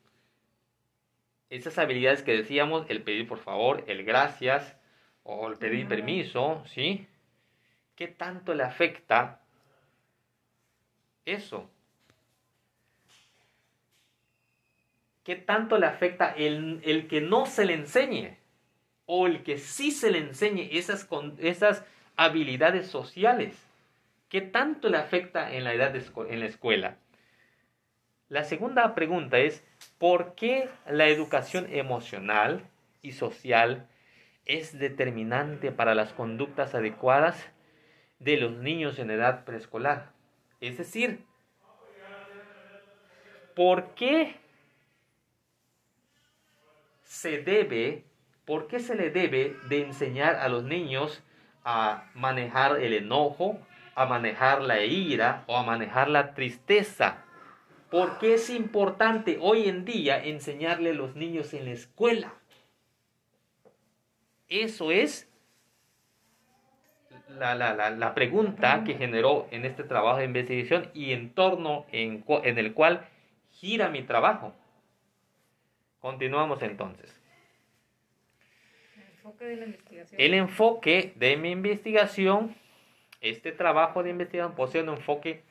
esas 1.50 1.78
habilidades 1.78 2.22
que 2.22 2.36
decíamos, 2.36 2.86
el 2.88 3.02
pedir 3.02 3.26
por 3.28 3.38
favor, 3.38 3.84
el 3.86 4.04
gracias 4.04 4.76
o 5.24 5.48
el 5.48 5.56
pedir 5.56 5.88
permiso, 5.88 6.62
¿sí? 6.66 7.06
¿Qué 7.96 8.08
tanto 8.08 8.54
le 8.54 8.62
afecta 8.62 9.40
eso? 11.24 11.68
¿Qué 15.24 15.36
tanto 15.36 15.78
le 15.78 15.86
afecta 15.86 16.30
el, 16.30 16.80
el, 16.84 17.08
que 17.08 17.20
no 17.20 17.46
se 17.46 17.64
le 17.64 17.74
enseñe? 17.74 18.36
O 19.06 19.26
el 19.26 19.42
que 19.42 19.58
sí 19.58 19.90
se 19.90 20.10
le 20.10 20.18
enseñe 20.18 20.68
esas, 20.72 21.08
esas 21.38 21.84
habilidades 22.16 22.88
sociales. 22.88 23.56
¿Qué 24.28 24.42
tanto 24.42 24.88
le 24.88 24.98
afecta 24.98 25.54
en 25.54 25.64
la 25.64 25.72
edad 25.72 25.92
de, 25.92 26.04
en 26.28 26.40
la 26.40 26.46
escuela? 26.46 26.96
La 28.28 28.44
segunda 28.44 28.94
pregunta 28.94 29.38
es, 29.38 29.64
¿por 29.98 30.34
qué 30.34 30.68
la 30.86 31.06
educación 31.06 31.68
emocional 31.70 32.62
y 33.00 33.12
social 33.12 33.88
es 34.46 34.78
determinante 34.78 35.72
para 35.72 35.94
las 35.94 36.12
conductas 36.12 36.74
adecuadas 36.74 37.50
de 38.18 38.36
los 38.36 38.52
niños 38.52 38.98
en 38.98 39.10
edad 39.10 39.44
preescolar? 39.44 40.12
Es 40.60 40.78
decir, 40.78 41.24
¿por 43.54 43.94
qué 43.94 44.36
se 47.04 47.42
debe, 47.42 48.04
por 48.44 48.66
qué 48.66 48.80
se 48.80 48.94
le 48.94 49.10
debe 49.10 49.56
de 49.68 49.82
enseñar 49.82 50.36
a 50.36 50.48
los 50.48 50.64
niños 50.64 51.22
a 51.64 52.10
manejar 52.14 52.80
el 52.80 52.92
enojo, 52.92 53.58
a 53.94 54.06
manejar 54.06 54.62
la 54.62 54.84
ira 54.84 55.44
o 55.46 55.56
a 55.56 55.62
manejar 55.62 56.08
la 56.08 56.34
tristeza? 56.34 57.24
¿Por 57.90 58.18
qué 58.18 58.34
es 58.34 58.50
importante 58.50 59.38
hoy 59.40 59.68
en 59.68 59.84
día 59.84 60.22
enseñarle 60.22 60.90
a 60.90 60.94
los 60.94 61.14
niños 61.14 61.54
en 61.54 61.66
la 61.66 61.70
escuela? 61.70 62.34
Eso 64.54 64.92
es 64.92 65.28
la, 67.28 67.56
la, 67.56 68.14
pregunta 68.14 68.84
que 68.86 68.94
generó 68.94 69.48
en 69.50 69.64
este 69.64 69.82
trabajo 69.82 70.18
de 70.18 70.26
investigación 70.26 70.92
y 70.94 71.12
en 71.12 71.34
torno 71.34 71.86
en, 71.90 72.24
en 72.28 72.58
el 72.58 72.72
cual 72.72 73.04
gira 73.50 73.88
mi 73.88 74.02
trabajo. 74.02 74.54
Continuamos 75.98 76.62
entonces. 76.62 77.20
El 78.94 79.02
enfoque 79.10 79.44
de 79.44 79.56
la 79.56 79.64
investigación. 79.64 80.20
El 80.20 80.34
enfoque 80.34 81.12
de 81.16 81.36
mi 81.36 81.50
investigación, 81.50 82.54
este 83.20 83.50
trabajo 83.50 84.04
de 84.04 84.10
investigación 84.10 84.54
posee 84.54 84.82
un 84.82 84.90
enfoque 84.90 85.42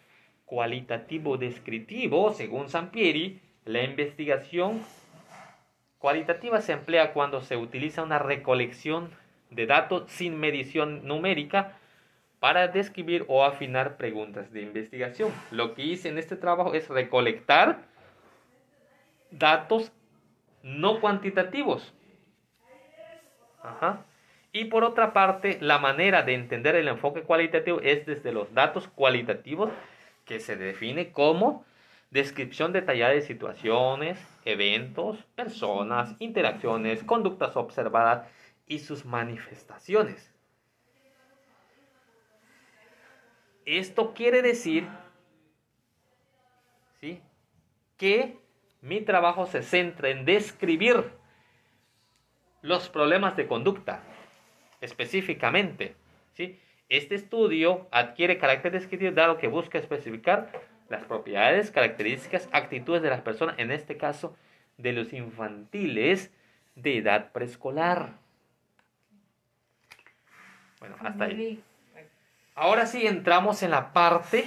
cualitativo 0.45 1.35
descriptivo, 1.35 2.31
según 2.31 2.69
Sampieri, 2.69 3.41
la 3.65 3.83
investigación 3.83 4.81
cualitativa 6.03 6.59
se 6.59 6.73
emplea 6.73 7.13
cuando 7.13 7.39
se 7.39 7.55
utiliza 7.55 8.03
una 8.03 8.19
recolección 8.19 9.09
de 9.51 9.65
datos 9.65 10.11
sin 10.11 10.37
medición 10.37 11.07
numérica 11.07 11.77
para 12.41 12.67
describir 12.67 13.23
o 13.29 13.45
afinar 13.45 13.95
preguntas 13.95 14.51
de 14.51 14.63
investigación. 14.63 15.31
Lo 15.49 15.73
que 15.73 15.83
hice 15.83 16.09
en 16.09 16.17
este 16.17 16.35
trabajo 16.35 16.73
es 16.73 16.89
recolectar 16.89 17.83
datos 19.31 19.93
no 20.61 20.99
cuantitativos. 20.99 21.93
Y 24.51 24.65
por 24.65 24.83
otra 24.83 25.13
parte, 25.13 25.57
la 25.61 25.79
manera 25.79 26.23
de 26.23 26.33
entender 26.33 26.75
el 26.75 26.89
enfoque 26.89 27.21
cualitativo 27.21 27.79
es 27.79 28.05
desde 28.05 28.33
los 28.33 28.53
datos 28.53 28.89
cualitativos 28.89 29.71
que 30.25 30.41
se 30.41 30.57
define 30.57 31.13
como 31.13 31.63
descripción 32.11 32.73
detallada 32.73 33.13
de 33.13 33.21
situaciones, 33.21 34.32
eventos, 34.45 35.23
personas, 35.35 36.15
interacciones, 36.19 37.03
conductas 37.03 37.55
observadas 37.55 38.27
y 38.67 38.79
sus 38.79 39.05
manifestaciones. 39.05 40.31
Esto 43.65 44.13
quiere 44.13 44.41
decir 44.41 44.87
que 47.97 48.37
mi 48.81 49.01
trabajo 49.01 49.45
se 49.45 49.61
centra 49.61 50.09
en 50.09 50.25
describir 50.25 51.11
los 52.61 52.89
problemas 52.89 53.37
de 53.37 53.47
conducta 53.47 54.03
específicamente. 54.81 55.95
¿sí? 56.33 56.59
Este 56.89 57.15
estudio 57.15 57.87
adquiere 57.91 58.37
carácter 58.37 58.73
descriptivo 58.73 59.13
dado 59.13 59.37
que 59.37 59.47
busca 59.47 59.77
especificar 59.77 60.51
las 60.93 61.05
propiedades, 61.05 61.71
características, 61.71 62.47
actitudes 62.51 63.01
de 63.01 63.09
las 63.09 63.21
personas, 63.21 63.55
en 63.57 63.71
este 63.71 63.97
caso 63.97 64.35
de 64.77 64.93
los 64.93 65.11
infantiles 65.13 66.31
de 66.75 66.97
edad 66.97 67.31
preescolar. 67.31 68.13
Bueno, 70.79 70.95
hasta 70.99 71.25
ahí. 71.25 71.61
Ahora 72.55 72.85
sí 72.85 73.05
entramos 73.07 73.63
en 73.63 73.71
la 73.71 73.93
parte 73.93 74.45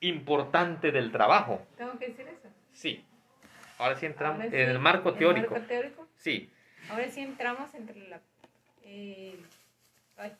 importante 0.00 0.92
del 0.92 1.12
trabajo. 1.12 1.66
¿Tengo 1.76 1.98
que 1.98 2.08
decir 2.08 2.26
eso? 2.28 2.48
Sí. 2.72 3.04
Ahora 3.78 3.96
sí 3.96 4.06
entramos 4.06 4.44
en 4.44 4.54
el 4.54 4.78
marco 4.78 5.14
teórico. 5.14 5.52
¿Marco 5.52 5.66
teórico? 5.66 6.06
Sí. 6.16 6.50
Ahora 6.90 7.08
sí 7.08 7.20
entramos 7.20 7.74
entre 7.74 8.08
la, 8.08 8.20
eh, 8.82 9.38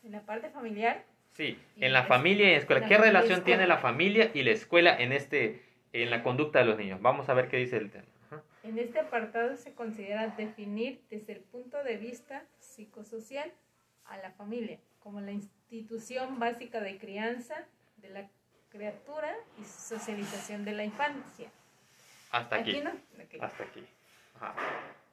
en 0.02 0.12
la 0.12 0.20
parte 0.20 0.50
familiar 0.50 1.04
Sí, 1.34 1.58
en 1.76 1.92
la 1.92 2.04
familia 2.04 2.46
y 2.46 2.48
en 2.48 2.54
la 2.54 2.58
escuela. 2.60 2.86
¿Qué 2.86 2.96
relación 2.96 3.42
tiene 3.44 3.66
la 3.66 3.78
familia 3.78 4.30
y 4.34 4.42
la 4.42 4.52
escuela 4.52 4.96
en 4.96 5.12
este 5.12 5.62
en 5.92 6.10
la 6.10 6.22
conducta 6.22 6.60
de 6.60 6.64
los 6.64 6.78
niños? 6.78 7.02
Vamos 7.02 7.28
a 7.28 7.34
ver 7.34 7.48
qué 7.48 7.56
dice 7.56 7.76
el 7.76 7.90
tema. 7.90 8.06
En 8.62 8.78
este 8.78 9.00
apartado 9.00 9.56
se 9.56 9.74
considera 9.74 10.28
definir 10.28 11.02
desde 11.10 11.34
el 11.34 11.40
punto 11.40 11.82
de 11.84 11.96
vista 11.96 12.44
psicosocial 12.58 13.52
a 14.06 14.16
la 14.18 14.30
familia 14.32 14.78
como 15.00 15.20
la 15.20 15.32
institución 15.32 16.38
básica 16.38 16.80
de 16.80 16.98
crianza 16.98 17.54
de 17.96 18.08
la 18.08 18.28
criatura 18.70 19.34
y 19.60 19.64
socialización 19.64 20.64
de 20.64 20.72
la 20.72 20.84
infancia. 20.84 21.50
Hasta 22.30 22.56
aquí. 22.56 22.70
¿Aquí 22.70 22.80
no? 22.80 22.92
Hasta 23.40 23.64
aquí. 23.64 23.86
Ajá. 24.36 24.54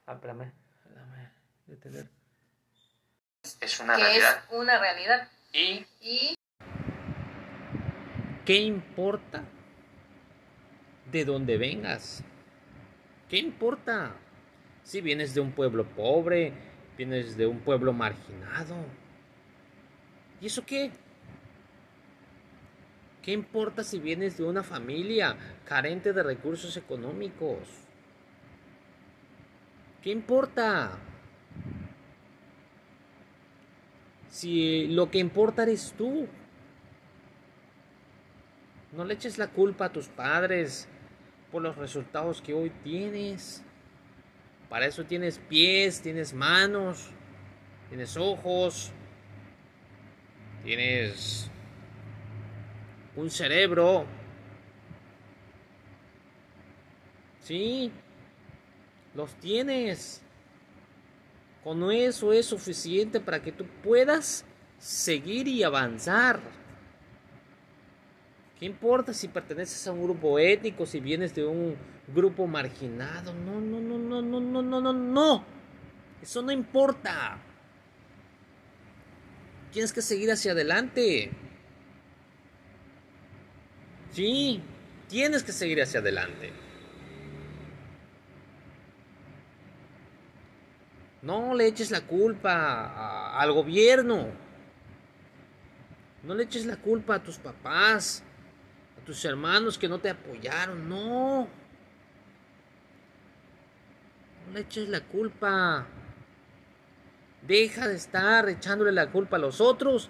Ah, 0.08 0.14
espérame, 0.14 0.52
Es 3.60 3.80
una 3.80 3.98
realidad. 3.98 4.44
Es 4.50 4.58
una 4.58 4.80
realidad. 4.80 5.30
¿Y? 5.54 6.36
¿Qué 8.46 8.58
importa 8.58 9.44
de 11.12 11.26
dónde 11.26 11.58
vengas? 11.58 12.24
¿Qué 13.30 13.38
importa 13.38 14.16
si 14.84 15.02
vienes 15.02 15.34
de 15.34 15.42
un 15.42 15.52
pueblo 15.52 15.86
pobre, 15.86 16.54
vienes 16.98 17.36
de 17.38 17.48
un 17.48 17.60
pueblo 17.60 17.92
marginado? 17.92 18.76
¿Y 20.40 20.48
eso 20.48 20.66
qué? 20.66 20.92
¿Qué 23.22 23.32
importa 23.34 23.84
si 23.84 24.00
vienes 24.00 24.38
de 24.38 24.46
una 24.46 24.64
familia 24.64 25.38
carente 25.66 26.14
de 26.14 26.24
recursos 26.24 26.76
económicos? 26.78 27.68
¿Qué 30.02 30.10
importa? 30.10 30.98
Si 34.32 34.88
lo 34.88 35.12
que 35.12 35.20
importa 35.20 35.64
eres 35.64 35.94
tú. 35.96 36.28
No 38.94 39.06
le 39.06 39.14
eches 39.14 39.38
la 39.38 39.48
culpa 39.48 39.86
a 39.86 39.92
tus 39.92 40.08
padres 40.08 40.88
por 41.52 41.62
los 41.62 41.76
resultados 41.78 42.42
que 42.42 42.54
hoy 42.54 42.72
tienes. 42.84 43.64
Para 44.70 44.86
eso 44.88 45.04
tienes 45.04 45.38
pies, 45.38 46.02
tienes 46.02 46.34
manos, 46.34 47.10
tienes 47.90 48.16
ojos, 48.16 48.92
tienes 50.64 51.52
un 53.18 53.30
cerebro. 53.30 54.06
Sí, 57.42 57.92
los 59.14 59.34
tienes. 59.36 60.24
Con 61.64 61.92
eso 61.92 62.34
es 62.34 62.48
suficiente 62.48 63.20
para 63.20 63.42
que 63.42 63.52
tú 63.52 63.66
puedas 63.84 64.46
seguir 64.80 65.48
y 65.48 65.64
avanzar. 65.64 66.40
¿Qué 68.60 68.66
importa 68.66 69.14
si 69.14 69.28
perteneces 69.28 69.88
a 69.88 69.92
un 69.92 70.04
grupo 70.04 70.40
étnico, 70.40 70.86
si 70.86 71.00
vienes 71.00 71.34
de 71.36 71.46
un 71.46 71.76
grupo 72.08 72.48
marginado? 72.48 73.34
No, 73.34 73.60
no, 73.60 73.80
no, 73.80 73.98
no, 73.98 74.22
no, 74.22 74.40
no, 74.40 74.62
no, 74.62 74.82
no, 74.82 74.94
no. 74.94 75.46
Eso 76.22 76.42
no 76.42 76.52
importa. 76.52 77.40
Tienes 79.72 79.94
que 79.94 80.02
seguir 80.02 80.32
hacia 80.32 80.52
adelante. 80.52 81.32
Sí, 84.12 84.62
tienes 85.08 85.44
que 85.44 85.52
seguir 85.52 85.82
hacia 85.82 86.00
adelante. 86.00 86.52
No 91.22 91.54
le 91.54 91.68
eches 91.68 91.92
la 91.92 92.02
culpa 92.02 93.38
al 93.40 93.52
gobierno. 93.52 94.28
No 96.24 96.34
le 96.34 96.44
eches 96.44 96.66
la 96.66 96.78
culpa 96.78 97.16
a 97.16 97.24
tus 97.24 97.38
papás, 97.38 98.24
a 99.00 99.06
tus 99.06 99.24
hermanos 99.26 99.78
que 99.78 99.88
no 99.88 100.00
te 100.00 100.10
apoyaron, 100.10 100.88
no. 100.90 101.48
No 104.48 104.54
le 104.54 104.62
eches 104.62 104.90
la 104.90 105.02
culpa. 105.02 105.86
Deja 107.48 107.88
de 107.88 107.96
estar 107.96 108.50
echándole 108.50 108.92
la 108.92 109.12
culpa 109.12 109.38
a 109.38 109.40
los 109.40 109.62
otros 109.62 110.10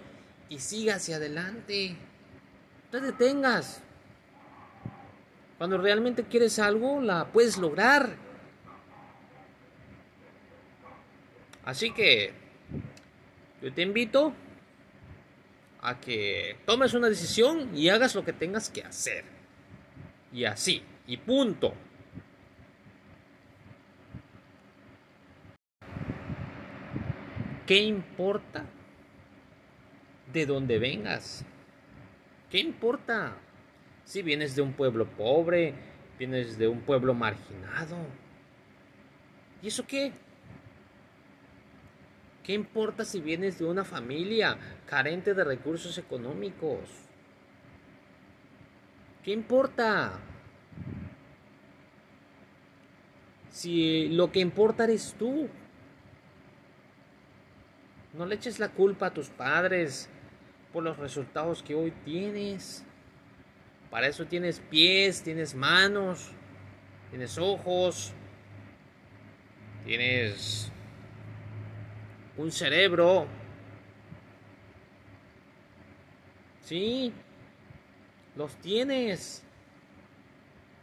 y 0.50 0.60
siga 0.60 0.95
hacia 0.95 1.17
adelante. 1.17 1.95
No 2.86 3.00
te 3.00 3.02
detengas. 3.02 3.82
Cuando 5.58 5.78
realmente 5.78 6.24
quieres 6.24 6.60
algo, 6.60 7.02
la 7.02 7.26
puedes 7.32 7.58
lograr. 7.58 8.31
Así 11.63 11.91
que 11.91 12.34
yo 13.62 13.71
te 13.74 13.82
invito 13.84 14.34
a 15.82 16.00
que 16.00 16.58
tomes 16.65 16.93
una 16.93 17.10
decisión 17.10 17.76
y 17.76 17.89
hagas 17.89 18.15
lo 18.15 18.24
que 18.24 18.34
tengas 18.34 18.69
que 18.69 18.84
hacer. 18.84 19.24
Y 20.34 20.45
así, 20.45 20.84
y 21.08 21.17
punto. 21.17 21.74
¿Qué 27.67 27.78
importa 27.78 28.65
de 30.34 30.45
dónde 30.45 30.80
vengas? 30.80 31.45
¿Qué 32.50 32.60
importa 32.60 33.38
si 34.04 34.21
vienes 34.21 34.56
de 34.56 34.62
un 34.62 34.74
pueblo 34.74 35.06
pobre, 35.06 35.74
vienes 36.17 36.58
de 36.58 36.67
un 36.67 36.82
pueblo 36.82 37.13
marginado? 37.13 37.97
¿Y 39.62 39.67
eso 39.67 39.86
qué? 39.86 40.12
¿Qué 42.52 42.56
importa 42.56 43.06
si 43.06 43.22
vienes 43.22 43.60
de 43.60 43.64
una 43.64 43.86
familia 43.86 44.58
carente 44.86 45.34
de 45.34 45.42
recursos 45.42 45.98
económicos? 45.98 46.82
¿Qué 49.24 49.32
importa? 49.32 50.20
Si 53.50 54.10
lo 54.10 54.34
que 54.34 54.42
importa 54.42 54.84
eres 54.84 55.16
tú. 55.18 55.48
No 58.16 58.26
le 58.26 58.36
eches 58.36 58.60
la 58.60 58.68
culpa 58.68 59.06
a 59.06 59.14
tus 59.14 59.30
padres 59.30 60.10
por 60.74 60.84
los 60.84 60.98
resultados 60.98 61.64
que 61.64 61.74
hoy 61.74 61.92
tienes. 62.04 62.84
Para 63.90 64.08
eso 64.08 64.26
tienes 64.26 64.60
pies, 64.60 65.24
tienes 65.24 65.56
manos, 65.56 66.34
tienes 67.12 67.38
ojos, 67.38 68.12
tienes 69.86 70.70
un 72.38 72.52
cerebro. 72.52 73.28
Sí, 76.62 77.13
los 78.36 78.56
tienes. 78.58 79.44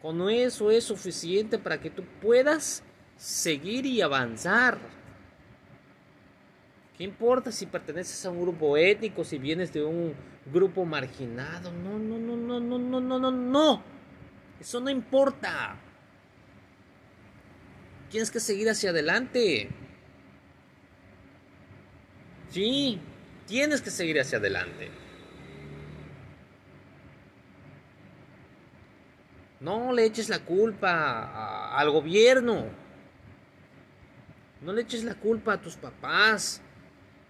Con 0.03 0.29
eso 0.31 0.71
es 0.71 0.85
suficiente 0.85 1.59
para 1.59 1.81
que 1.81 1.91
tú 1.91 2.05
puedas 2.21 2.83
seguir 3.17 3.87
y 3.87 4.01
avanzar. 4.01 4.79
¿Qué 6.97 7.05
importa 7.05 7.53
si 7.53 7.67
perteneces 7.67 8.25
a 8.27 8.31
un 8.31 8.41
grupo 8.43 8.77
étnico, 8.77 9.25
si 9.25 9.39
vienes 9.39 9.73
de 9.73 9.85
un 9.85 10.15
grupo 10.53 10.85
marginado? 10.85 11.73
No, 11.73 11.99
no, 11.99 12.19
no, 12.19 12.37
no, 12.37 12.61
no, 12.61 12.79
no, 12.79 13.01
no, 13.01 13.19
no, 13.19 13.31
no. 13.31 13.83
Eso 14.61 14.81
no 14.81 14.91
importa. 14.91 15.77
Tienes 18.11 18.31
que 18.31 18.41
seguir 18.41 18.69
hacia 18.69 18.91
adelante. 18.91 19.69
Sí, 22.51 23.01
tienes 23.47 23.83
que 23.83 23.91
seguir 23.91 24.21
hacia 24.21 24.39
adelante. 24.39 24.91
No 29.61 29.93
le 29.93 30.05
eches 30.05 30.29
la 30.29 30.39
culpa 30.39 31.77
al 31.77 31.91
gobierno. 31.91 32.67
No 34.63 34.73
le 34.73 34.83
eches 34.83 35.05
la 35.05 35.15
culpa 35.15 35.55
a 35.55 35.61
tus 35.61 35.77
papás, 35.77 36.61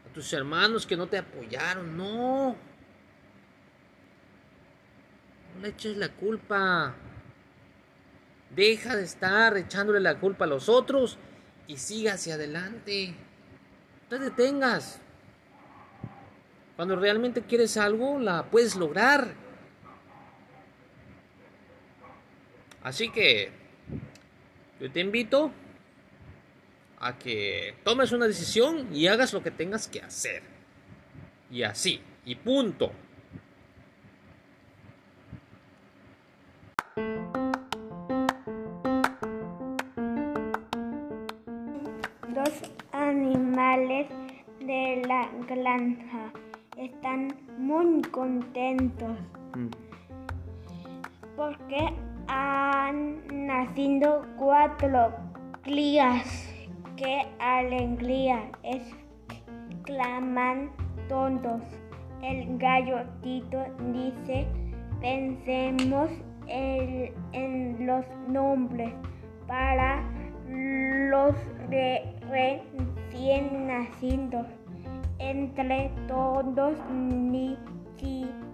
a 0.09 0.13
tus 0.13 0.33
hermanos 0.33 0.87
que 0.87 0.97
no 0.97 1.07
te 1.07 1.19
apoyaron. 1.19 1.97
No. 1.97 2.57
No 5.55 5.63
le 5.63 5.69
eches 5.69 5.97
la 5.97 6.11
culpa. 6.11 6.95
Deja 8.55 8.97
de 8.97 9.05
estar 9.05 9.57
echándole 9.57 10.01
la 10.01 10.19
culpa 10.19 10.45
a 10.45 10.49
los 10.49 10.69
otros 10.69 11.19
y 11.67 11.77
siga 11.77 12.15
hacia 12.15 12.35
adelante. 12.35 13.15
No 14.03 14.09
te 14.09 14.19
detengas. 14.19 15.01
Cuando 16.79 16.95
realmente 16.95 17.43
quieres 17.43 17.77
algo, 17.77 18.21
la 18.21 18.45
puedes 18.45 18.77
lograr. 18.77 19.35
Así 22.85 23.11
que 23.11 23.51
yo 24.79 24.89
te 24.89 25.01
invito 25.01 25.51
a 27.01 27.19
que 27.19 27.75
tomes 27.83 28.13
una 28.13 28.29
decisión 28.29 28.95
y 28.95 29.09
hagas 29.09 29.33
lo 29.33 29.43
que 29.43 29.51
tengas 29.51 29.89
que 29.89 30.01
hacer. 30.01 30.45
Y 31.51 31.65
así, 31.65 32.01
y 32.25 32.37
punto. 32.37 32.93
Dos 42.29 42.53
animales 42.93 44.07
de 44.61 45.03
la 45.09 45.29
granja 45.49 46.33
están 46.79 47.29
muy 47.59 48.03
contentos 48.03 49.17
porque 51.37 51.93
han 52.29 53.47
nacido 53.47 54.25
cuatro 54.37 55.13
crías. 55.63 56.55
¡Qué 56.97 57.27
alegría! 57.39 58.51
exclaman 59.83 60.71
todos. 61.09 61.63
El 62.23 62.59
gallotito 62.59 63.65
dice, 63.93 64.47
pensemos 65.01 66.11
en, 66.49 67.13
en 67.33 67.87
los 67.87 68.05
nombres 68.29 68.93
para 69.47 70.03
los 70.49 71.35
re- 71.71 72.15
recién 72.29 73.69
nacidos. 73.69 74.47
Entre 75.19 75.91
todos 76.07 76.79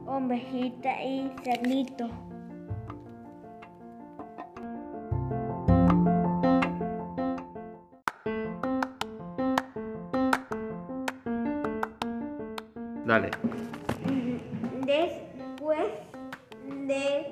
ovejita 0.08 1.04
y 1.04 1.32
cernito. 1.44 2.10
Dale. 13.06 13.32
Después 14.86 15.88
de 16.88 17.31